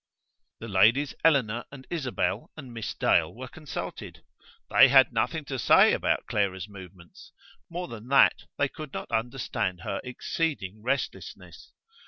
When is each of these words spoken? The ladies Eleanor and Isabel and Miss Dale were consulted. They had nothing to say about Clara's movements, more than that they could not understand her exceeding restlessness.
The 0.59 0.67
ladies 0.67 1.13
Eleanor 1.23 1.65
and 1.71 1.85
Isabel 1.91 2.49
and 2.57 2.73
Miss 2.73 2.95
Dale 2.95 3.31
were 3.31 3.47
consulted. 3.47 4.23
They 4.71 4.87
had 4.89 5.13
nothing 5.13 5.45
to 5.45 5.59
say 5.59 5.93
about 5.93 6.25
Clara's 6.25 6.67
movements, 6.67 7.31
more 7.69 7.87
than 7.87 8.07
that 8.07 8.45
they 8.57 8.67
could 8.67 8.93
not 8.93 9.11
understand 9.11 9.81
her 9.81 10.01
exceeding 10.03 10.81
restlessness. 10.81 11.71